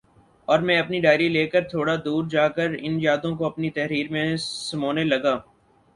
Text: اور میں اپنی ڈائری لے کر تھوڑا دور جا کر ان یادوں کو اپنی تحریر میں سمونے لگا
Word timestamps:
اور 0.47 0.59
میں 0.59 0.77
اپنی 0.77 0.99
ڈائری 1.01 1.27
لے 1.29 1.45
کر 1.47 1.67
تھوڑا 1.69 1.95
دور 2.05 2.23
جا 2.29 2.47
کر 2.47 2.71
ان 2.79 2.97
یادوں 3.01 3.35
کو 3.35 3.45
اپنی 3.45 3.69
تحریر 3.69 4.11
میں 4.11 4.25
سمونے 4.39 5.03
لگا 5.03 5.37